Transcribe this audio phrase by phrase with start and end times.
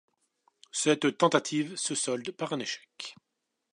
[0.71, 3.15] Cette tentative se solde par un échec.